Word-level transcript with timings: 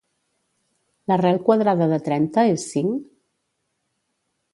L'arrel 1.11 1.37
quadrada 1.49 1.87
de 1.91 1.99
trenta 2.07 2.45
és 2.53 2.65
cinc? 2.71 2.97